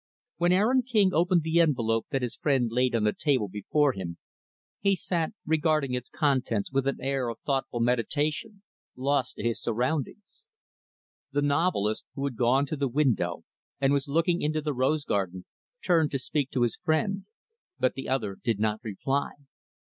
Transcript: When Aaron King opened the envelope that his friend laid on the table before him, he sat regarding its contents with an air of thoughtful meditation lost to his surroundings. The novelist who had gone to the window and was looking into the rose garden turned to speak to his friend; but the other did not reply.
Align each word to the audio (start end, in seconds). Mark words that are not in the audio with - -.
When 0.37 0.51
Aaron 0.51 0.81
King 0.81 1.13
opened 1.13 1.43
the 1.43 1.59
envelope 1.61 2.07
that 2.09 2.23
his 2.23 2.35
friend 2.35 2.71
laid 2.71 2.95
on 2.95 3.03
the 3.03 3.13
table 3.13 3.47
before 3.47 3.93
him, 3.93 4.17
he 4.79 4.95
sat 4.95 5.31
regarding 5.45 5.93
its 5.93 6.09
contents 6.09 6.71
with 6.71 6.87
an 6.87 6.97
air 6.99 7.29
of 7.29 7.39
thoughtful 7.41 7.81
meditation 7.81 8.63
lost 8.95 9.35
to 9.35 9.43
his 9.43 9.61
surroundings. 9.61 10.47
The 11.31 11.43
novelist 11.43 12.07
who 12.15 12.25
had 12.25 12.35
gone 12.35 12.65
to 12.65 12.75
the 12.75 12.87
window 12.87 13.43
and 13.79 13.93
was 13.93 14.07
looking 14.07 14.41
into 14.41 14.59
the 14.59 14.73
rose 14.73 15.05
garden 15.05 15.45
turned 15.85 16.09
to 16.13 16.17
speak 16.17 16.49
to 16.49 16.63
his 16.63 16.77
friend; 16.77 17.25
but 17.77 17.93
the 17.93 18.09
other 18.09 18.35
did 18.43 18.59
not 18.59 18.83
reply. 18.83 19.33